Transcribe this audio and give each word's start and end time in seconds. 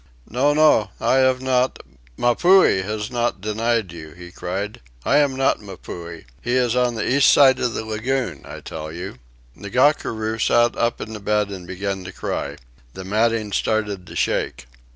"No, 0.27 0.51
no, 0.51 0.89
I 0.99 1.17
have 1.17 1.43
not 1.43 1.77
Mapuhi 2.17 2.81
has 2.81 3.11
not 3.11 3.39
denied 3.39 3.91
you," 3.91 4.13
he 4.13 4.31
cried. 4.31 4.81
"I 5.05 5.17
am 5.17 5.35
not 5.35 5.59
Mapuhi. 5.61 6.25
He 6.41 6.53
is 6.55 6.75
on 6.75 6.95
the 6.95 7.07
east 7.07 7.37
end 7.37 7.59
of 7.59 7.75
the 7.75 7.85
lagoon, 7.85 8.41
I 8.43 8.61
tell 8.61 8.91
you." 8.91 9.17
Ngakura 9.55 10.41
sat 10.41 10.75
up 10.75 11.01
in 11.01 11.13
bed 11.19 11.49
and 11.49 11.67
began 11.67 12.03
to 12.05 12.11
cry. 12.11 12.57
The 12.95 13.05
matting 13.05 13.51
started 13.51 14.07
to 14.07 14.15
shake. 14.15 14.65